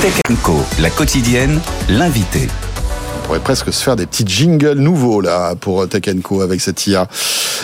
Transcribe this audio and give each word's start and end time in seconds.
Tech 0.00 0.14
Co, 0.42 0.56
la 0.78 0.88
quotidienne, 0.88 1.60
l'invité. 1.90 2.48
On 3.30 3.34
pourrait 3.34 3.44
presque 3.44 3.72
se 3.72 3.80
faire 3.84 3.94
des 3.94 4.06
petits 4.06 4.26
jingles 4.26 4.80
nouveaux 4.80 5.20
là 5.20 5.54
pour 5.54 5.88
Tech 5.88 6.02
Co 6.20 6.40
avec 6.40 6.60
cette 6.60 6.84
IA. 6.88 7.06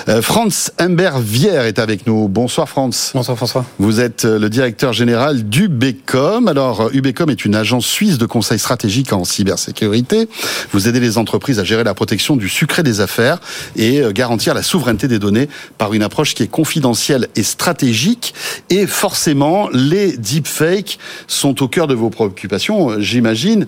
Euh, 0.08 0.22
Franz 0.22 0.70
Vier 0.78 1.66
est 1.66 1.80
avec 1.80 2.06
nous. 2.06 2.28
Bonsoir 2.28 2.68
Franz. 2.68 3.10
Bonsoir 3.14 3.36
François. 3.36 3.64
Vous 3.80 3.98
êtes 3.98 4.26
euh, 4.26 4.38
le 4.38 4.48
directeur 4.48 4.92
général 4.92 5.48
d'Ubecom. 5.48 6.46
Alors 6.46 6.90
Ubecom 6.92 7.28
est 7.30 7.44
une 7.44 7.56
agence 7.56 7.84
suisse 7.84 8.16
de 8.16 8.26
conseil 8.26 8.60
stratégique 8.60 9.12
en 9.12 9.24
cybersécurité. 9.24 10.28
Vous 10.70 10.86
aidez 10.86 11.00
les 11.00 11.18
entreprises 11.18 11.58
à 11.58 11.64
gérer 11.64 11.82
la 11.82 11.94
protection 11.94 12.36
du 12.36 12.48
secret 12.48 12.84
des 12.84 13.00
affaires 13.00 13.40
et 13.74 14.02
euh, 14.02 14.12
garantir 14.12 14.54
la 14.54 14.62
souveraineté 14.62 15.08
des 15.08 15.18
données 15.18 15.48
par 15.78 15.94
une 15.94 16.04
approche 16.04 16.34
qui 16.36 16.44
est 16.44 16.50
confidentielle 16.50 17.26
et 17.34 17.42
stratégique. 17.42 18.34
Et 18.70 18.86
forcément, 18.86 19.68
les 19.72 20.16
deepfakes 20.16 21.00
sont 21.26 21.60
au 21.60 21.66
cœur 21.66 21.88
de 21.88 21.94
vos 21.94 22.10
préoccupations, 22.10 23.00
j'imagine. 23.00 23.66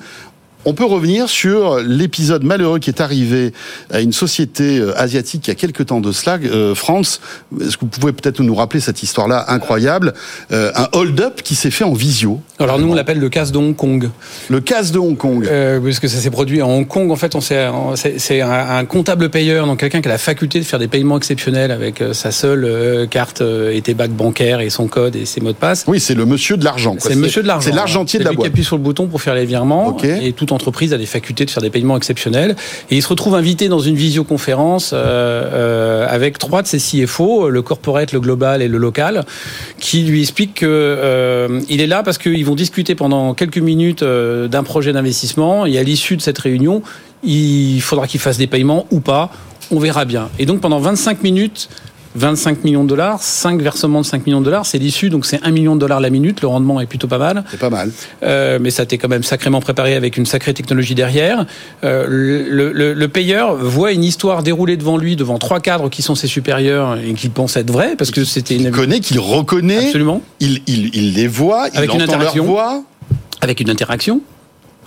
On 0.64 0.74
peut 0.74 0.84
revenir 0.84 1.28
sur 1.28 1.78
l'épisode 1.78 2.42
malheureux 2.42 2.80
qui 2.80 2.90
est 2.90 3.00
arrivé 3.00 3.52
à 3.90 4.00
une 4.00 4.12
société 4.12 4.78
euh, 4.78 5.00
asiatique 5.00 5.46
il 5.46 5.50
y 5.50 5.52
a 5.52 5.54
quelques 5.54 5.86
temps 5.86 6.00
de 6.00 6.10
cela, 6.10 6.36
euh, 6.44 6.74
France. 6.74 7.20
Est-ce 7.60 7.76
que 7.76 7.82
vous 7.82 7.86
pouvez 7.86 8.12
peut-être 8.12 8.42
nous 8.42 8.54
rappeler 8.56 8.80
cette 8.80 9.04
histoire-là 9.04 9.44
incroyable 9.48 10.14
euh, 10.50 10.72
Un 10.74 10.88
hold-up 10.92 11.42
qui 11.42 11.54
s'est 11.54 11.70
fait 11.70 11.84
en 11.84 11.92
visio. 11.92 12.40
Alors 12.58 12.80
nous 12.80 12.90
on 12.90 12.94
l'appelle 12.94 13.20
le 13.20 13.28
casse 13.28 13.52
de 13.52 13.58
Hong 13.58 13.76
Kong. 13.76 14.10
Le 14.50 14.60
casse 14.60 14.90
de 14.90 14.98
Hong 14.98 15.16
Kong. 15.16 15.46
Euh, 15.48 15.78
puisque 15.78 16.08
ça 16.08 16.18
s'est 16.18 16.30
produit 16.30 16.60
en 16.60 16.70
Hong 16.70 16.88
Kong. 16.88 17.12
En 17.12 17.16
fait, 17.16 17.36
on 17.36 17.40
c'est 17.40 18.40
un, 18.40 18.84
comptable 18.84 19.30
payeur, 19.30 19.66
donc 19.66 19.78
quelqu'un 19.78 20.00
qui 20.00 20.08
a 20.08 20.12
la 20.12 20.18
faculté 20.18 20.58
de 20.58 20.64
faire 20.64 20.80
des 20.80 20.88
paiements 20.88 21.16
exceptionnels 21.16 21.70
avec 21.70 22.02
sa 22.12 22.32
seule 22.32 23.06
carte 23.08 23.42
et 23.42 23.80
tes 23.80 23.94
bacs 23.94 24.10
bancaires 24.10 24.60
et 24.60 24.70
son 24.70 24.88
code 24.88 25.14
et 25.14 25.24
ses 25.24 25.40
mots 25.40 25.52
de 25.52 25.56
passe. 25.56 25.84
Oui, 25.86 26.00
c'est 26.00 26.14
le 26.14 26.26
monsieur 26.26 26.56
de 26.56 26.64
l'argent. 26.64 26.96
C'est 26.98 27.10
le 27.10 27.20
monsieur 27.20 27.42
de 27.42 27.46
l'argent. 27.46 27.70
C'est 27.70 27.76
l'argentier 27.76 28.18
de 28.18 28.24
la 28.24 28.32
boîte. 28.32 28.46
qui 28.46 28.48
appuie 28.48 28.64
sur 28.64 28.76
le 28.76 28.82
bouton 28.82 29.06
pour 29.06 29.22
faire 29.22 29.34
les 29.34 29.44
virements 29.44 29.96
et 30.02 30.32
tout 30.32 30.47
entreprise 30.52 30.92
a 30.92 30.98
des 30.98 31.06
facultés 31.06 31.44
de 31.44 31.50
faire 31.50 31.62
des 31.62 31.70
paiements 31.70 31.96
exceptionnels. 31.96 32.56
Et 32.90 32.96
il 32.96 33.02
se 33.02 33.08
retrouve 33.08 33.34
invité 33.34 33.68
dans 33.68 33.80
une 33.80 33.94
visioconférence 33.94 34.92
euh, 34.92 34.96
euh, 34.96 36.06
avec 36.08 36.38
trois 36.38 36.62
de 36.62 36.66
ses 36.66 36.78
CFO, 36.78 37.50
le 37.50 37.62
corporate, 37.62 38.12
le 38.12 38.20
global 38.20 38.62
et 38.62 38.68
le 38.68 38.78
local, 38.78 39.24
qui 39.78 40.02
lui 40.02 40.20
expliquent 40.20 40.54
qu'il 40.54 40.68
euh, 40.68 41.60
est 41.68 41.86
là 41.86 42.02
parce 42.02 42.18
qu'ils 42.18 42.44
vont 42.44 42.54
discuter 42.54 42.94
pendant 42.94 43.34
quelques 43.34 43.58
minutes 43.58 44.04
d'un 44.04 44.62
projet 44.62 44.92
d'investissement. 44.92 45.66
Et 45.66 45.78
à 45.78 45.82
l'issue 45.82 46.16
de 46.16 46.22
cette 46.22 46.38
réunion, 46.38 46.82
il 47.22 47.80
faudra 47.80 48.06
qu'il 48.06 48.20
fasse 48.20 48.38
des 48.38 48.46
paiements 48.46 48.86
ou 48.90 49.00
pas. 49.00 49.30
On 49.70 49.78
verra 49.78 50.04
bien. 50.04 50.30
Et 50.38 50.46
donc 50.46 50.60
pendant 50.60 50.78
25 50.78 51.22
minutes, 51.22 51.68
25 52.18 52.64
millions 52.64 52.84
de 52.84 52.88
dollars, 52.88 53.22
5 53.22 53.62
versements 53.62 54.00
de 54.00 54.06
5 54.06 54.26
millions 54.26 54.40
de 54.40 54.44
dollars, 54.44 54.66
c'est 54.66 54.78
l'issue, 54.78 55.08
donc 55.08 55.24
c'est 55.24 55.42
1 55.42 55.50
million 55.50 55.74
de 55.74 55.80
dollars 55.80 56.00
la 56.00 56.10
minute, 56.10 56.42
le 56.42 56.48
rendement 56.48 56.80
est 56.80 56.86
plutôt 56.86 57.06
pas 57.06 57.18
mal. 57.18 57.44
C'est 57.50 57.60
pas 57.60 57.70
mal. 57.70 57.90
Euh, 58.22 58.58
mais 58.60 58.70
ça 58.70 58.84
t'est 58.84 58.98
quand 58.98 59.08
même 59.08 59.22
sacrément 59.22 59.60
préparé 59.60 59.94
avec 59.94 60.16
une 60.16 60.26
sacrée 60.26 60.52
technologie 60.52 60.94
derrière. 60.94 61.46
Euh, 61.84 62.06
le, 62.08 62.72
le, 62.72 62.92
le, 62.92 63.08
payeur 63.08 63.54
voit 63.56 63.92
une 63.92 64.04
histoire 64.04 64.42
déroulée 64.42 64.76
devant 64.76 64.96
lui, 64.96 65.16
devant 65.16 65.38
trois 65.38 65.60
cadres 65.60 65.88
qui 65.88 66.02
sont 66.02 66.14
ses 66.14 66.26
supérieurs 66.26 66.98
et 66.98 67.14
qu'il 67.14 67.30
pense 67.30 67.56
être 67.56 67.70
vrai, 67.70 67.94
parce 67.96 68.10
que 68.10 68.24
c'était 68.24 68.56
une... 68.56 68.64
Il 68.64 68.70
connaît, 68.70 69.00
qu'il 69.00 69.20
reconnaît. 69.20 69.86
Absolument. 69.86 70.20
Il, 70.40 70.60
il, 70.66 70.94
il 70.94 71.14
les 71.14 71.28
voit, 71.28 71.68
il 71.72 71.78
avec 71.78 71.90
entend 71.90 71.98
une 71.98 72.02
interaction, 72.02 72.44
leur 72.44 72.52
voix. 72.52 72.82
Avec 73.40 73.60
une 73.60 73.70
interaction 73.70 74.20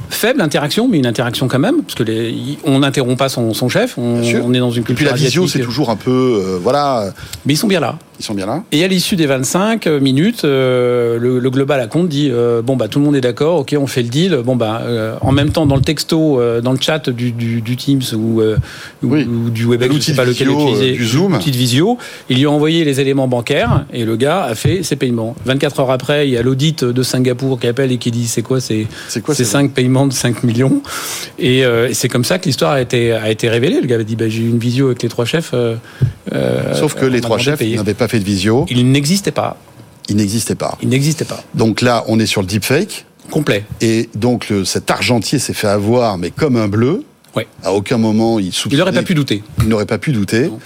faible 0.09 0.41
interaction, 0.41 0.87
mais 0.87 0.97
une 0.97 1.05
interaction 1.05 1.47
quand 1.47 1.59
même, 1.59 1.83
parce 1.83 1.95
que 1.95 2.03
les, 2.03 2.57
on 2.63 2.79
n'interrompt 2.79 3.17
pas 3.17 3.29
son, 3.29 3.53
son 3.53 3.69
chef. 3.69 3.97
On, 3.97 4.21
on, 4.21 4.53
est 4.53 4.59
dans 4.59 4.71
une 4.71 4.83
culture. 4.83 4.91
Et 4.91 4.95
puis 4.95 5.05
la 5.05 5.13
visio, 5.13 5.47
c'est 5.47 5.59
toujours 5.59 5.89
un 5.89 5.95
peu, 5.95 6.11
euh, 6.11 6.59
voilà. 6.61 7.13
Mais 7.45 7.53
ils 7.53 7.57
sont 7.57 7.67
bien 7.67 7.79
là. 7.79 7.97
Ils 8.21 8.23
sont 8.23 8.35
bien 8.35 8.45
là. 8.45 8.63
Et 8.71 8.83
à 8.83 8.87
l'issue 8.87 9.15
des 9.15 9.25
25 9.25 9.87
minutes, 9.87 10.45
euh, 10.45 11.17
le, 11.17 11.39
le, 11.39 11.49
global 11.49 11.79
à 11.79 11.87
compte 11.87 12.07
dit 12.07 12.29
euh, 12.31 12.61
bon 12.61 12.75
bah 12.75 12.87
tout 12.87 12.99
le 12.99 13.05
monde 13.05 13.15
est 13.15 13.21
d'accord, 13.21 13.61
ok, 13.61 13.75
on 13.79 13.87
fait 13.87 14.03
le 14.03 14.09
deal. 14.09 14.41
Bon 14.45 14.55
bah 14.55 14.83
euh, 14.83 15.15
en 15.21 15.31
même 15.31 15.49
temps 15.49 15.65
dans 15.65 15.75
le 15.75 15.81
texto, 15.81 16.39
euh, 16.39 16.61
dans 16.61 16.71
le 16.71 16.77
chat 16.79 17.09
du, 17.09 17.31
du, 17.31 17.61
du 17.61 17.75
Teams 17.75 18.03
ou, 18.13 18.43
oui. 19.01 19.23
ou, 19.23 19.49
du 19.49 19.65
Webex, 19.65 19.95
je 19.95 19.99
sais 20.01 20.13
pas 20.13 20.23
lequel 20.23 20.49
visio, 20.49 20.67
utiliser, 20.67 20.91
du 20.91 21.07
Zoom, 21.07 21.35
petite 21.39 21.55
visio, 21.55 21.97
il 22.29 22.37
lui 22.37 22.45
a 22.45 22.51
envoyé 22.51 22.85
les 22.85 22.99
éléments 22.99 23.27
bancaires 23.27 23.85
et 23.91 24.05
le 24.05 24.15
gars 24.17 24.43
a 24.43 24.53
fait 24.53 24.83
ses 24.83 24.97
paiements. 24.97 25.35
24 25.45 25.79
heures 25.79 25.89
après, 25.89 26.27
il 26.27 26.31
y 26.31 26.37
a 26.37 26.43
l'audit 26.43 26.83
de 26.83 27.01
Singapour 27.01 27.59
qui 27.59 27.65
appelle 27.65 27.91
et 27.91 27.97
qui 27.97 28.11
dit 28.11 28.27
c'est 28.27 28.43
quoi 28.43 28.61
c'est 28.61 28.85
ces 29.09 29.45
5 29.45 29.71
paiements 29.71 30.05
de 30.05 30.13
5 30.13 30.43
millions 30.43 30.83
et, 31.39 31.65
euh, 31.65 31.89
et 31.89 31.95
c'est 31.95 32.07
comme 32.07 32.23
ça 32.23 32.37
que 32.37 32.45
l'histoire 32.45 32.73
a 32.73 32.81
été, 32.81 33.13
a 33.13 33.31
été 33.31 33.49
révélée. 33.49 33.81
Le 33.81 33.87
gars 33.87 33.95
a 33.95 34.03
dit 34.03 34.15
bah, 34.15 34.29
j'ai 34.29 34.43
eu 34.43 34.49
une 34.49 34.59
visio 34.59 34.85
avec 34.87 35.01
les 35.01 35.09
trois 35.09 35.25
chefs. 35.25 35.55
Euh, 36.33 36.73
Sauf 36.75 36.93
que 36.93 37.05
les 37.05 37.21
trois 37.21 37.37
chefs 37.37 37.61
n'avaient 37.61 37.93
pas 37.93 38.07
fait 38.11 38.19
de 38.19 38.25
visio. 38.25 38.65
Il 38.69 38.91
n'existait 38.91 39.31
pas. 39.31 39.57
Il 40.09 40.17
n'existait 40.17 40.55
pas. 40.55 40.77
Il 40.81 40.89
n'existait 40.89 41.25
pas. 41.25 41.43
Donc 41.55 41.81
là, 41.81 42.03
on 42.07 42.19
est 42.19 42.25
sur 42.25 42.41
le 42.41 42.47
deepfake. 42.47 43.05
Complet. 43.29 43.63
Et 43.79 44.09
donc 44.13 44.49
le, 44.49 44.65
cet 44.65 44.91
argentier 44.91 45.39
s'est 45.39 45.53
fait 45.53 45.67
avoir, 45.67 46.17
mais 46.17 46.31
comme 46.31 46.57
un 46.57 46.67
bleu. 46.67 47.03
Ouais. 47.33 47.47
À 47.63 47.71
aucun 47.71 47.97
moment 47.97 48.39
il 48.39 48.51
soupçonnait. 48.51 48.75
Il 48.75 48.79
n'aurait 48.79 48.91
pas 48.91 49.03
pu 49.03 49.15
douter. 49.15 49.41
Il 49.59 49.69
n'aurait 49.69 49.85
pas 49.85 49.97
pu 49.97 50.11
douter 50.11 50.47
non. 50.47 50.59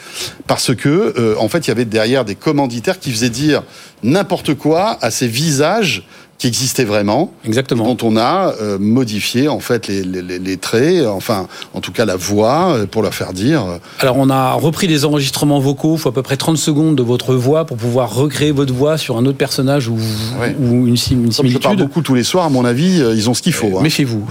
parce 0.47 0.73
que 0.73 1.13
euh, 1.15 1.35
en 1.37 1.47
fait 1.47 1.67
il 1.67 1.67
y 1.67 1.71
avait 1.71 1.85
derrière 1.85 2.25
des 2.25 2.33
commanditaires 2.33 2.99
qui 2.99 3.11
faisaient 3.11 3.29
dire 3.29 3.61
n'importe 4.01 4.55
quoi 4.55 4.97
à 5.01 5.11
ces 5.11 5.27
visages 5.27 6.07
qui 6.37 6.47
existaient 6.47 6.83
vraiment, 6.83 7.31
Exactement. 7.45 7.85
dont 7.85 8.07
on 8.07 8.17
a 8.17 8.53
euh, 8.61 8.77
modifié 8.77 9.47
en 9.47 9.61
fait 9.61 9.87
les, 9.87 10.03
les, 10.03 10.37
les, 10.37 10.57
traits, 10.57 11.05
enfin 11.07 11.47
en 11.73 11.79
tout 11.79 11.93
cas 11.93 12.03
la 12.03 12.17
voix 12.17 12.75
euh, 12.75 12.85
pour 12.85 13.03
leur 13.03 13.13
faire 13.13 13.31
dire. 13.31 13.63
Alors 13.99 14.17
on 14.17 14.29
a 14.29 14.51
repris 14.51 14.87
des 14.87 15.05
enregistrements 15.05 15.59
vocaux, 15.59 15.95
il 15.95 15.99
faut 15.99 16.09
à 16.09 16.13
peu 16.13 16.23
près 16.23 16.35
30 16.35 16.57
secondes 16.57 16.95
de 16.95 17.03
votre 17.03 17.35
voix 17.35 17.65
pour 17.65 17.77
pouvoir 17.77 18.13
recréer 18.13 18.51
votre 18.51 18.73
voix 18.73 18.97
sur 18.97 19.17
un 19.17 19.25
autre 19.25 19.37
personnage 19.37 19.87
ou, 19.87 19.97
ouais. 20.41 20.55
ou 20.59 20.87
une, 20.87 20.89
une 20.89 20.97
similitude. 20.97 21.51
je 21.51 21.57
parle 21.57 21.77
beaucoup 21.77 22.01
tous 22.01 22.15
les 22.15 22.23
soirs, 22.23 22.45
à 22.45 22.49
mon 22.49 22.65
avis, 22.65 22.99
ils 22.99 23.29
ont 23.29 23.33
ce 23.33 23.41
qu'il 23.41 23.53
faut. 23.53 23.77
Hein. 23.77 23.81
Méfiez-vous. 23.81 24.27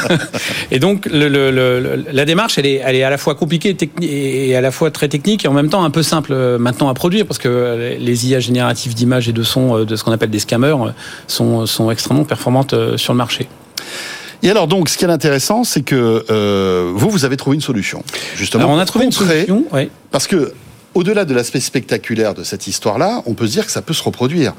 et 0.70 0.78
donc 0.78 1.06
le, 1.06 1.28
le, 1.28 1.50
le, 1.50 2.04
la 2.12 2.24
démarche, 2.24 2.56
elle 2.58 2.66
est, 2.66 2.82
elle 2.84 2.94
est 2.94 3.02
à 3.02 3.10
la 3.10 3.18
fois 3.18 3.34
compliquée 3.34 3.76
et 4.00 4.54
à 4.54 4.60
la 4.60 4.70
fois 4.70 4.92
très 4.92 5.08
technique 5.08 5.44
et 5.44 5.48
en 5.48 5.52
même 5.52 5.70
temps 5.70 5.82
un 5.82 5.90
peu 5.90 6.04
simple 6.04 6.32
euh, 6.32 6.58
maintenant 6.58 6.88
à 6.88 6.94
produire 6.94 7.26
parce 7.26 7.38
que 7.38 7.96
les 7.98 8.28
IA 8.28 8.38
génératives 8.38 8.94
d'images 8.94 9.28
et 9.28 9.32
de 9.32 9.42
son 9.42 9.84
de 9.84 9.96
ce 9.96 10.04
qu'on 10.04 10.12
appelle 10.12 10.30
des 10.30 10.38
scammers 10.38 10.76
sont, 11.26 11.66
sont 11.66 11.90
extrêmement 11.90 12.24
performantes 12.24 12.72
euh, 12.72 12.96
sur 12.96 13.12
le 13.12 13.18
marché. 13.18 13.48
Et 14.42 14.50
alors 14.50 14.66
donc, 14.66 14.88
ce 14.88 14.98
qui 14.98 15.04
est 15.04 15.10
intéressant, 15.10 15.64
c'est 15.64 15.82
que 15.82 16.24
euh, 16.30 16.92
vous, 16.94 17.10
vous 17.10 17.24
avez 17.24 17.36
trouvé 17.36 17.54
une 17.54 17.62
solution. 17.62 18.02
Justement, 18.36 18.64
alors 18.64 18.76
on 18.76 18.80
a 18.80 18.84
trouvé 18.84 19.06
une 19.06 19.12
solution, 19.12 19.64
parce 20.10 20.26
que 20.26 20.52
au-delà 20.94 21.24
de 21.24 21.34
l'aspect 21.34 21.60
spectaculaire 21.60 22.32
de 22.32 22.42
cette 22.42 22.66
histoire-là, 22.66 23.22
on 23.26 23.34
peut 23.34 23.46
se 23.46 23.52
dire 23.52 23.66
que 23.66 23.72
ça 23.72 23.82
peut 23.82 23.92
se 23.92 24.02
reproduire. 24.02 24.54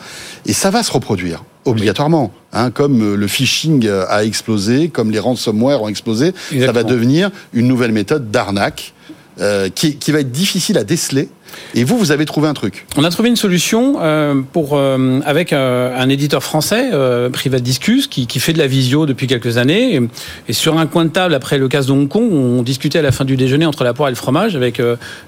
Et 0.45 0.53
ça 0.53 0.69
va 0.69 0.83
se 0.83 0.91
reproduire, 0.91 1.43
obligatoirement. 1.65 2.31
Hein, 2.53 2.69
comme 2.69 3.15
le 3.15 3.27
phishing 3.27 3.89
a 3.89 4.23
explosé, 4.23 4.89
comme 4.89 5.09
les 5.09 5.19
ransomware 5.19 5.81
ont 5.81 5.87
explosé, 5.87 6.27
Exactement. 6.51 6.65
ça 6.65 6.71
va 6.73 6.83
devenir 6.83 7.31
une 7.53 7.67
nouvelle 7.67 7.91
méthode 7.91 8.29
d'arnaque 8.29 8.93
euh, 9.39 9.69
qui, 9.69 9.97
qui 9.97 10.11
va 10.11 10.21
être 10.21 10.31
difficile 10.31 10.79
à 10.79 10.83
déceler. 10.83 11.29
Et 11.75 11.83
vous, 11.83 11.97
vous 11.97 12.11
avez 12.11 12.25
trouvé 12.25 12.47
un 12.47 12.53
truc. 12.53 12.85
On 12.95 13.03
a 13.03 13.09
trouvé 13.09 13.29
une 13.29 13.35
solution 13.35 13.97
euh, 14.01 14.41
pour 14.53 14.77
euh, 14.77 15.19
avec 15.25 15.53
euh, 15.53 15.95
un 15.97 16.09
éditeur 16.09 16.43
français, 16.43 16.89
euh, 16.93 17.29
Privat 17.29 17.59
Discus, 17.59 18.07
qui, 18.07 18.27
qui, 18.27 18.39
fait 18.39 18.53
de 18.53 18.57
la 18.57 18.67
visio 18.67 19.05
depuis 19.05 19.27
quelques 19.27 19.57
années. 19.57 20.01
Et, 20.47 20.53
sur 20.53 20.77
un 20.77 20.87
coin 20.87 21.05
de 21.05 21.09
table, 21.09 21.33
après 21.33 21.57
le 21.57 21.67
cas 21.67 21.83
de 21.83 21.91
Hong 21.91 22.07
Kong, 22.07 22.31
on 22.31 22.63
discutait 22.63 22.99
à 22.99 23.01
la 23.01 23.11
fin 23.11 23.25
du 23.25 23.37
déjeuner 23.37 23.65
entre 23.65 23.83
la 23.83 23.93
poire 23.93 24.09
et 24.09 24.11
le 24.11 24.15
fromage 24.15 24.55
avec 24.55 24.81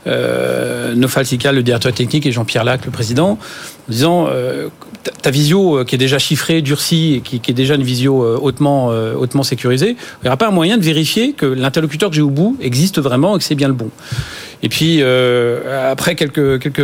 Nofal 0.05 1.25
Sikal, 1.25 1.55
le 1.55 1.63
directeur 1.63 1.93
technique, 1.93 2.25
et 2.25 2.31
Jean-Pierre 2.31 2.63
Lac, 2.63 2.85
le 2.85 2.91
président, 2.91 3.31
en 3.31 3.91
disant 3.91 4.27
ta 5.21 5.31
visio 5.31 5.83
qui 5.85 5.95
est 5.95 5.99
déjà 5.99 6.19
chiffrée, 6.19 6.61
durcie, 6.61 7.15
et 7.15 7.21
qui, 7.21 7.39
qui 7.39 7.51
est 7.51 7.53
déjà 7.53 7.75
une 7.75 7.83
visio 7.83 8.23
hautement, 8.41 8.87
hautement 8.87 9.43
sécurisée, 9.43 9.91
il 9.91 10.23
n'y 10.23 10.29
aura 10.29 10.37
pas 10.37 10.47
un 10.47 10.51
moyen 10.51 10.77
de 10.77 10.83
vérifier 10.83 11.33
que 11.33 11.45
l'interlocuteur 11.45 12.09
que 12.09 12.15
j'ai 12.15 12.21
au 12.21 12.29
bout 12.29 12.57
existe 12.61 12.99
vraiment 12.99 13.35
et 13.35 13.39
que 13.39 13.45
c'est 13.45 13.55
bien 13.55 13.67
le 13.67 13.73
bon. 13.73 13.89
Et 14.61 14.69
puis 14.69 14.97
euh, 15.01 15.91
après 15.91 16.15
quelques 16.15 16.59
quelques 16.59 16.79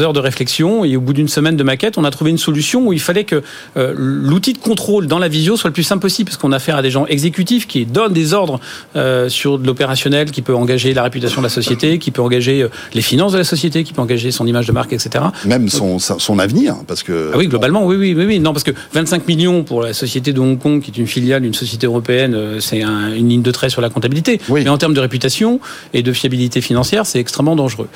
heures 0.00 0.12
de 0.12 0.20
réflexion 0.20 0.84
et 0.84 0.96
au 0.96 1.00
bout 1.00 1.12
d'une 1.12 1.28
semaine 1.28 1.56
de 1.56 1.62
maquette, 1.62 1.98
on 1.98 2.04
a 2.04 2.10
trouvé 2.10 2.30
une 2.30 2.38
solution 2.38 2.86
où 2.86 2.92
il 2.92 3.00
fallait 3.00 3.24
que 3.24 3.42
euh, 3.76 3.94
l'outil 3.96 4.52
de 4.52 4.58
contrôle 4.58 5.06
dans 5.06 5.18
la 5.18 5.28
visio 5.28 5.56
soit 5.56 5.68
le 5.68 5.74
plus 5.74 5.82
simple 5.82 6.02
possible 6.02 6.30
parce 6.30 6.36
qu'on 6.36 6.52
a 6.52 6.60
affaire 6.60 6.76
à 6.76 6.82
des 6.82 6.90
gens 6.90 7.06
exécutifs 7.06 7.66
qui 7.66 7.86
donnent 7.86 8.12
des 8.12 8.34
ordres 8.34 8.60
euh, 8.96 9.30
sur 9.30 9.58
de 9.58 9.66
l'opérationnel 9.66 10.30
qui 10.30 10.42
peut 10.42 10.54
engager 10.54 10.92
la 10.92 11.02
réputation 11.02 11.40
de 11.40 11.46
la 11.46 11.50
société, 11.50 11.98
qui 11.98 12.10
peut 12.10 12.20
engager 12.20 12.66
les 12.92 13.00
finances 13.00 13.32
de 13.32 13.38
la 13.38 13.44
société, 13.44 13.82
qui 13.82 13.94
peut 13.94 14.02
engager 14.02 14.30
son 14.30 14.46
image 14.46 14.66
de 14.66 14.72
marque, 14.72 14.92
etc. 14.92 15.24
Même 15.46 15.70
son 15.70 15.98
son 15.98 16.38
avenir 16.38 16.76
parce 16.86 17.02
que 17.02 17.30
ah 17.32 17.38
oui 17.38 17.48
globalement 17.48 17.86
oui 17.86 17.96
oui 17.96 18.14
oui 18.14 18.26
oui 18.26 18.40
non 18.40 18.52
parce 18.52 18.64
que 18.64 18.72
25 18.92 19.26
millions 19.26 19.64
pour 19.64 19.80
la 19.80 19.94
société 19.94 20.34
de 20.34 20.40
Hong 20.40 20.58
Kong 20.58 20.82
qui 20.82 20.90
est 20.90 20.98
une 20.98 21.06
filiale 21.06 21.42
d'une 21.42 21.54
société 21.54 21.86
européenne, 21.86 22.36
c'est 22.60 22.82
un, 22.82 23.14
une 23.14 23.30
ligne 23.30 23.42
de 23.42 23.50
trait 23.50 23.70
sur 23.70 23.80
la 23.80 23.88
comptabilité. 23.88 24.38
Oui. 24.50 24.62
Mais 24.64 24.70
en 24.70 24.76
termes 24.76 24.94
de 24.94 25.00
réputation 25.00 25.60
et 25.94 26.02
de 26.02 26.12
fiabilité 26.12 26.60
financière 26.60 26.99
c'est 27.06 27.20
extrêmement 27.20 27.56
dangereux. 27.56 27.88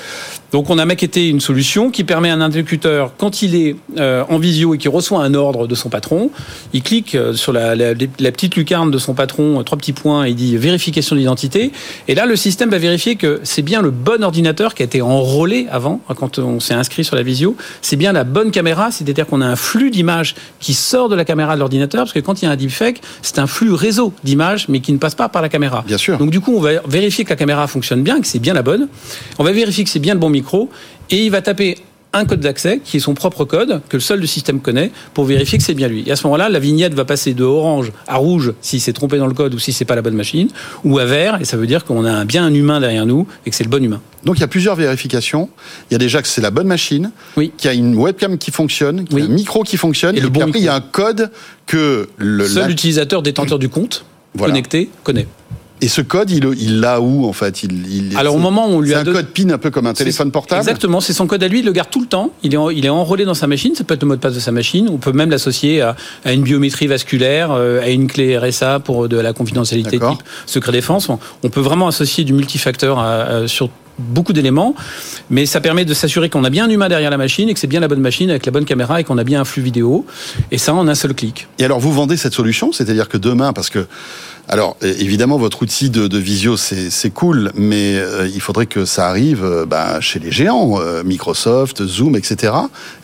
Donc 0.53 0.71
on 0.71 0.79
a 0.79 0.85
maquetté 0.85 1.29
une 1.29 1.41
solution 1.41 1.91
qui 1.91 2.05
permet 2.05 2.31
à 2.31 2.35
un 2.35 2.41
interlocuteur, 2.41 3.12
quand 3.19 3.43
il 3.43 3.56
est 3.56 3.77
euh, 3.99 4.23
en 4.29 4.39
visio 4.39 4.75
et 4.75 4.79
qu'il 4.79 4.91
reçoit 4.91 5.23
un 5.23 5.35
ordre 5.35 5.67
de 5.67 5.75
son 5.75 5.89
patron, 5.89 6.31
il 6.73 6.83
clique 6.83 7.15
euh, 7.15 7.33
sur 7.35 7.53
la, 7.53 7.75
la, 7.75 7.93
la 7.95 8.33
petite 8.33 8.55
lucarne 8.56 8.91
de 8.91 8.99
son 8.99 9.15
patron, 9.15 9.62
trois 9.65 9.79
petits 9.79 9.93
points, 9.93 10.27
et 10.27 10.31
il 10.31 10.37
dit 10.37 10.56
vérification 10.56 11.17
d'identité. 11.17 11.73
Et 12.06 12.15
là, 12.15 12.27
le 12.27 12.37
système 12.37 12.71
va 12.71 12.79
vérifier 12.79 13.17
que 13.17 13.41
c'est 13.43 13.62
bien 13.62 13.83
le 13.83 13.91
bon 13.91 14.23
ordinateur 14.23 14.75
qui 14.75 14.83
a 14.83 14.87
été 14.87 15.03
enrôlé 15.03 15.67
avant, 15.71 16.00
quand 16.17 16.39
on 16.39 16.61
s'est 16.61 16.75
inscrit 16.75 17.05
sur 17.05 17.17
la 17.17 17.23
visio. 17.23 17.57
C'est 17.83 17.97
bien 17.97 18.12
la 18.12 18.25
bonne 18.25 18.50
caméra, 18.50 18.91
c'est-à-dire 18.91 19.27
qu'on 19.27 19.41
a 19.41 19.47
un 19.47 19.57
flux 19.57 19.91
d'images 19.91 20.35
qui 20.61 20.75
sort 20.75 21.09
de 21.09 21.17
la 21.17 21.25
caméra 21.25 21.55
de 21.55 21.61
l'ordinateur, 21.61 22.03
parce 22.03 22.12
que 22.12 22.21
quand 22.21 22.43
il 22.43 22.45
y 22.45 22.49
a 22.49 22.53
un 22.53 22.57
deepfake, 22.57 23.00
c'est 23.23 23.39
un 23.39 23.47
flux 23.47 23.73
réseau 23.73 24.12
d'images, 24.23 24.69
mais 24.69 24.81
qui 24.81 24.93
ne 24.93 24.99
passe 24.99 25.15
pas 25.15 25.29
par 25.29 25.43
la 25.43 25.49
caméra. 25.49 25.83
Bien 25.87 25.99
sûr. 25.99 26.19
Donc 26.19 26.31
du 26.31 26.41
coup, 26.41 26.55
on 26.57 26.61
va 26.61 26.81
vérifier 26.87 27.25
que 27.25 27.31
la 27.31 27.37
caméra 27.37 27.67
fonctionne 27.67 28.03
bien, 28.03 28.21
que 28.21 28.27
c'est 28.27 28.39
bien 28.39 28.55
la 28.55 28.62
bonne. 28.62 28.89
On 29.38 29.44
va 29.44 29.52
vérifier 29.52 29.85
que 29.85 29.91
c'est 29.91 29.99
bien 29.99 30.14
le 30.14 30.20
bon 30.20 30.31
micro, 30.31 30.70
et 31.11 31.25
il 31.25 31.31
va 31.31 31.43
taper 31.43 31.76
un 32.17 32.26
code 32.26 32.38
d'accès 32.38 32.81
qui 32.85 32.99
est 32.99 33.00
son 33.00 33.14
propre 33.14 33.44
code 33.44 33.81
que 33.88 33.96
le 33.96 34.00
seul 34.00 34.20
le 34.20 34.26
système 34.29 34.61
connaît 34.61 34.93
pour 35.14 35.25
vérifier 35.25 35.58
que 35.58 35.64
c'est 35.64 35.75
bien 35.75 35.88
lui. 35.88 36.05
Et 36.06 36.12
à 36.12 36.17
ce 36.17 36.25
moment-là, 36.29 36.49
la 36.49 36.61
vignette 36.61 36.94
va 36.94 37.05
passer 37.05 37.35
de 37.35 37.43
orange 37.43 37.91
à 38.06 38.14
rouge 38.19 38.52
si 38.61 38.79
c'est 38.79 38.93
trompé 38.93 39.19
dans 39.19 39.26
le 39.26 39.35
code 39.35 39.52
ou 39.52 39.58
si 39.58 39.73
c'est 39.73 39.85
pas 39.85 39.96
la 39.96 40.02
bonne 40.02 40.14
machine, 40.14 40.46
ou 40.85 41.00
à 41.00 41.06
vert 41.06 41.38
et 41.41 41.44
ça 41.44 41.56
veut 41.56 41.67
dire 41.67 41.85
qu'on 41.85 42.05
a 42.05 42.25
bien 42.25 42.44
un 42.44 42.55
humain 42.55 42.79
derrière 42.79 43.05
nous 43.05 43.26
et 43.44 43.50
que 43.50 43.56
c'est 43.56 43.64
le 43.64 43.69
bon 43.70 43.82
humain. 43.82 44.00
Donc 44.23 44.37
il 44.38 44.43
y 44.43 44.44
a 44.44 44.46
plusieurs 44.46 44.76
vérifications. 44.76 45.49
Il 45.90 45.94
y 45.94 45.97
a 45.97 45.99
déjà 45.99 46.23
que 46.23 46.29
c'est 46.29 46.40
la 46.40 46.52
bonne 46.52 46.69
machine, 46.69 47.11
oui. 47.37 47.50
qu'il 47.56 47.67
y 47.69 47.75
a 47.75 47.76
une 47.76 47.97
webcam 47.97 48.38
qui 48.38 48.52
fonctionne, 48.52 49.06
qu'il 49.06 49.19
y 49.19 49.20
a 49.20 49.25
Oui. 49.25 49.31
un 49.32 49.35
micro 49.35 49.64
qui 49.64 49.76
fonctionne, 49.76 50.14
Et 50.14 50.19
et, 50.19 50.20
le 50.23 50.31
puis 50.31 50.38
bon 50.40 50.47
après 50.47 50.61
il 50.61 50.64
y 50.64 50.69
a 50.69 50.75
un 50.76 50.81
code 50.81 51.32
que 51.67 52.08
le 52.17 52.47
Seul 52.47 52.67
la- 52.67 52.70
utilisateur 52.70 53.23
détenteur 53.23 53.58
du 53.58 53.69
compte 53.69 54.05
Voilà. 54.37 54.52
connecté 54.52 54.88
connaît. 55.02 55.26
Et 55.85 55.89
ce 55.89 56.01
code 56.01 56.31
il 56.31 56.81
l'a 56.81 57.01
où 57.01 57.27
en 57.27 57.33
fait? 57.33 57.63
Il, 57.63 57.73
il 58.11 58.17
Alors 58.17 58.35
au 58.35 58.39
moment 58.39 58.67
où 58.69 58.73
on 58.73 58.81
lui 58.81 58.91
c'est 58.91 58.97
a 58.97 59.01
un 59.01 59.05
code 59.05 59.27
PIN 59.27 59.51
un 59.51 59.59
peu 59.59 59.71
comme 59.71 59.87
un 59.87 59.93
téléphone 59.95 60.31
portable. 60.31 60.61
Exactement, 60.61 61.01
c'est 61.01 61.13
son 61.13 61.27
code 61.27 61.43
à 61.43 61.49
lui, 61.49 61.59
il 61.61 61.65
le 61.65 61.73
garde 61.73 61.91
tout 61.91 62.01
le 62.01 62.07
temps. 62.07 62.31
Il 62.43 62.55
est, 62.55 62.57
en- 62.57 62.71
il 62.71 62.85
est 62.87 62.89
enrôlé 62.91 63.25
dans 63.25 63.35
sa 63.35 63.47
machine, 63.47 63.75
ça 63.75 63.85
peut 63.85 63.95
être 63.95 64.03
le 64.03 64.09
mot 64.09 64.17
de 64.17 64.21
passe 64.21 64.35
de 64.35 64.41
sa 64.41 64.51
machine. 64.53 64.89
On 64.91 64.99
peut 64.99 65.13
même 65.13 65.31
l'associer 65.31 65.83
à, 65.83 65.95
à 66.25 66.33
une 66.33 66.43
biométrie 66.43 66.87
vasculaire, 66.87 67.51
euh, 67.53 67.83
à 67.83 67.89
une 67.91 68.07
clé 68.07 68.37
RSA 68.39 68.81
pour 68.81 69.09
de 69.09 69.17
la 69.19 69.33
confidentialité 69.33 69.99
type 69.99 70.23
secret 70.47 70.73
défense. 70.73 71.09
On, 71.09 71.19
on 71.43 71.49
peut 71.51 71.61
vraiment 71.61 71.87
associer 71.89 72.25
du 72.25 72.33
multifacteur 72.33 72.99
à- 72.99 73.23
à- 73.23 73.49
sur 73.49 73.69
beaucoup 73.99 74.32
d'éléments, 74.32 74.75
mais 75.31 75.46
ça 75.46 75.61
permet 75.61 75.85
de 75.85 75.94
s'assurer 75.94 76.29
qu'on 76.31 76.44
a 76.44 76.50
bien 76.50 76.64
un 76.67 76.70
humain 76.70 76.88
derrière 76.88 77.11
la 77.11 77.17
machine 77.17 77.49
et 77.49 77.55
que 77.55 77.61
c'est 77.61 77.67
bien 77.67 77.81
la 77.81 77.88
bonne 77.88 78.00
machine 78.00 78.31
avec 78.31 78.44
la 78.46 78.52
bonne 78.52 78.64
caméra 78.64 79.00
et 79.00 79.05
qu'on 79.05 79.19
a 79.19 79.25
bien 79.25 79.41
un 79.41 79.44
flux 79.44 79.62
vidéo. 79.62 80.05
Et 80.50 80.58
ça 80.58 80.75
en 80.75 80.87
un 80.88 80.94
seul 80.94 81.14
clic. 81.14 81.46
Et 81.58 81.64
alors 81.64 81.81
vous 81.81 81.93
vendez 81.93 82.17
cette 82.17 82.35
solution, 82.35 82.73
c'est-à-dire 82.73 83.08
que 83.08 83.17
demain, 83.19 83.52
parce 83.52 83.70
que 83.70 83.87
alors 84.46 84.76
évidemment 84.82 85.38
votre 85.38 85.62
outil 85.62 85.88
de, 85.88 86.06
de 86.06 86.19
visio 86.19 86.56
c'est 86.58 87.11
cool, 87.11 87.50
mais 87.55 87.94
euh, 87.96 88.29
il 88.32 88.41
faudrait 88.43 88.67
que 88.67 88.85
ça 88.85 89.08
arrive 89.08 89.43
euh, 89.43 89.64
bah, 89.64 90.00
chez 90.02 90.19
les 90.19 90.31
géants, 90.31 90.79
euh, 90.81 91.02
Microsoft, 91.02 91.87
Zoom, 91.87 92.14
etc. 92.17 92.52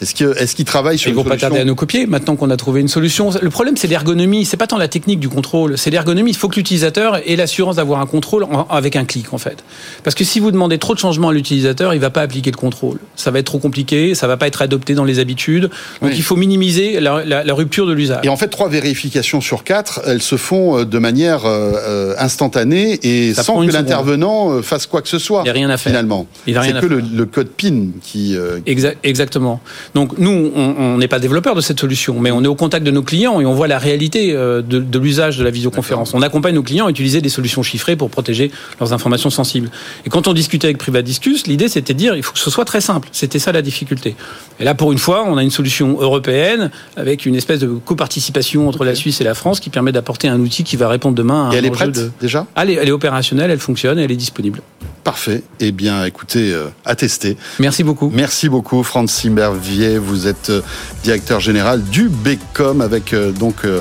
Est-ce 0.02 0.14
que 0.14 0.36
est-ce 0.38 0.54
qu'ils 0.54 0.66
travaillent 0.66 0.98
sur 0.98 1.08
Ils 1.08 1.12
une 1.12 1.16
vont 1.22 1.24
pas 1.24 1.36
tarder 1.38 1.58
à 1.60 1.64
nous 1.64 1.74
copier 1.74 2.06
maintenant 2.06 2.36
qu'on 2.36 2.50
a 2.50 2.56
trouvé 2.58 2.80
une 2.82 2.88
solution. 2.88 3.30
Le 3.40 3.48
problème, 3.50 3.76
c'est 3.78 3.86
l'ergonomie. 3.88 4.44
C'est 4.44 4.56
pas 4.58 4.66
tant 4.66 4.76
la 4.76 4.88
technique 4.88 5.18
du 5.20 5.28
contrôle, 5.30 5.78
c'est 5.78 5.90
l'ergonomie. 5.90 6.30
Il 6.32 6.36
faut 6.36 6.48
que 6.48 6.56
l'utilisateur 6.56 7.20
ait 7.26 7.36
l'assurance 7.36 7.76
d'avoir 7.76 8.00
un 8.00 8.06
contrôle 8.06 8.44
en- 8.44 8.66
avec 8.68 8.96
un 8.96 9.04
clic, 9.06 9.32
en 9.32 9.38
fait. 9.38 9.64
Parce 10.04 10.14
que 10.14 10.24
si 10.24 10.40
vous 10.40 10.50
demandez 10.50 10.76
trop 10.80 10.94
de 10.94 10.98
changements 10.98 11.28
à 11.28 11.32
l'utilisateur, 11.32 11.94
il 11.94 12.00
va 12.00 12.10
pas 12.10 12.22
appliquer 12.22 12.50
le 12.50 12.56
contrôle. 12.56 12.98
Ça 13.16 13.30
va 13.30 13.38
être 13.38 13.46
trop 13.46 13.58
compliqué, 13.58 14.14
ça 14.14 14.26
va 14.26 14.36
pas 14.36 14.46
être 14.48 14.62
adopté 14.62 14.94
dans 14.94 15.04
les 15.04 15.18
habitudes. 15.20 15.64
Donc 16.02 16.10
Oui. 16.10 16.14
il 16.16 16.22
faut 16.22 16.36
minimiser 16.36 16.98
la, 17.00 17.24
la- 17.24 17.44
la 17.44 17.54
rupture 17.54 17.86
de 17.86 17.92
l'usage. 17.92 18.24
Et 18.24 18.28
en 18.28 18.36
fait, 18.36 18.48
trois 18.48 18.68
vérifications 18.68 19.40
sur 19.40 19.62
quatre, 19.64 20.00
elles 20.06 20.22
se 20.22 20.36
font 20.36 20.78
euh, 20.78 20.84
de 20.84 20.98
manière 20.98 21.44
euh, 21.46 21.72
euh, 21.76 22.14
instantanée 22.18 22.98
et 23.02 23.34
Ça 23.34 23.42
sans 23.42 23.64
que 23.64 23.70
l'intervenant 23.72 24.62
fasse 24.62 24.86
quoi 24.86 25.02
que 25.02 25.08
ce 25.08 25.18
soit. 25.18 25.42
Il 25.44 25.48
y 25.48 25.50
a 25.50 25.52
rien 25.52 25.70
à 25.70 25.76
faire. 25.76 25.90
Finalement, 25.92 26.26
Il 26.46 26.54
y 26.54 26.56
a 26.56 26.60
rien 26.60 26.74
c'est 26.74 26.80
que 26.80 26.86
le, 26.86 27.00
le 27.00 27.26
code 27.26 27.48
PIN 27.48 27.88
qui. 28.02 28.36
euh, 28.36 28.58
Exa- 28.66 28.94
Exactement. 29.04 29.60
Donc 29.94 30.18
nous, 30.18 30.50
on 30.56 30.96
n'est 30.98 31.08
pas 31.08 31.18
développeur 31.18 31.54
de 31.54 31.60
cette 31.60 31.78
solution, 31.80 32.18
mais 32.20 32.30
on 32.30 32.42
est 32.42 32.48
au 32.48 32.54
contact 32.54 32.84
de 32.86 32.90
nos 32.90 33.02
clients 33.02 33.40
et 33.40 33.46
on 33.46 33.54
voit 33.54 33.68
la 33.68 33.78
réalité 33.78 34.32
de, 34.32 34.62
de 34.62 34.98
l'usage 34.98 35.38
de 35.38 35.44
la 35.44 35.50
visioconférence. 35.50 36.14
On 36.14 36.22
accompagne 36.22 36.54
nos 36.54 36.62
clients 36.62 36.86
à 36.86 36.90
utiliser 36.90 37.20
des 37.20 37.28
solutions 37.28 37.62
chiffrées 37.62 37.96
pour 37.96 38.10
protéger 38.10 38.50
leurs 38.78 38.92
informations 38.92 39.30
sensibles. 39.30 39.70
Et 40.06 40.10
quand 40.10 40.28
on 40.28 40.32
discutait 40.32 40.69
avec 40.70 40.78
Privadiscus, 40.78 41.46
l'idée 41.46 41.68
c'était 41.68 41.92
de 41.94 41.98
dire 41.98 42.16
il 42.16 42.22
faut 42.22 42.32
que 42.32 42.38
ce 42.38 42.50
soit 42.50 42.64
très 42.64 42.80
simple. 42.80 43.08
C'était 43.12 43.38
ça 43.38 43.52
la 43.52 43.62
difficulté. 43.62 44.16
Et 44.58 44.64
là, 44.64 44.74
pour 44.74 44.92
une 44.92 44.98
fois, 44.98 45.24
on 45.26 45.36
a 45.36 45.42
une 45.42 45.50
solution 45.50 46.00
européenne 46.00 46.70
avec 46.96 47.26
une 47.26 47.34
espèce 47.34 47.58
de 47.60 47.66
coparticipation 47.66 48.68
entre 48.68 48.84
la 48.84 48.94
Suisse 48.94 49.20
et 49.20 49.24
la 49.24 49.34
France 49.34 49.60
qui 49.60 49.70
permet 49.70 49.92
d'apporter 49.92 50.28
un 50.28 50.40
outil 50.40 50.64
qui 50.64 50.76
va 50.76 50.88
répondre 50.88 51.14
demain 51.14 51.46
à 51.46 51.48
un 51.48 51.50
et 51.52 51.56
elle 51.56 51.66
est 51.66 51.70
prête 51.70 51.92
de- 51.92 52.10
déjà? 52.20 52.46
Ah, 52.54 52.62
elle 52.62 52.70
est, 52.70 52.74
elle 52.74 52.88
est 52.88 52.92
opérationnelle, 52.92 53.50
elle 53.50 53.58
fonctionne, 53.58 53.98
elle 53.98 54.10
est 54.10 54.16
disponible. 54.16 54.62
Parfait. 55.10 55.42
Eh 55.58 55.72
bien, 55.72 56.04
écoutez, 56.04 56.52
euh, 56.52 56.68
à 56.84 56.94
tester. 56.94 57.36
Merci 57.58 57.82
beaucoup. 57.82 58.12
Merci 58.14 58.48
beaucoup, 58.48 58.84
Franz 58.84 59.12
Simbervier. 59.12 59.98
Vous 59.98 60.28
êtes 60.28 60.50
euh, 60.50 60.62
directeur 61.02 61.40
général 61.40 61.82
du 61.82 62.08
BECOM 62.08 62.80
avec 62.80 63.12
euh, 63.12 63.32
donc 63.32 63.64
euh, 63.64 63.80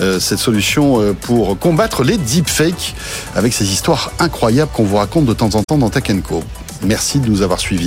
euh, 0.00 0.20
cette 0.20 0.38
solution 0.38 1.00
euh, 1.00 1.14
pour 1.20 1.58
combattre 1.58 2.04
les 2.04 2.16
deepfakes 2.16 2.94
avec 3.34 3.54
ces 3.54 3.72
histoires 3.72 4.12
incroyables 4.20 4.70
qu'on 4.72 4.84
vous 4.84 4.98
raconte 4.98 5.26
de 5.26 5.32
temps 5.32 5.56
en 5.56 5.64
temps 5.64 5.78
dans 5.78 5.90
Tech 5.90 6.04
Co. 6.22 6.44
Merci 6.84 7.18
de 7.18 7.28
nous 7.28 7.42
avoir 7.42 7.58
suivis. 7.58 7.86